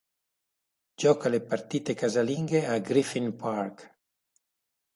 Gioca 1.01 1.29
le 1.29 1.41
partite 1.41 1.93
casalinghe 1.93 2.65
a 2.65 2.79
Griffin 2.79 3.27
Park. 3.37 3.77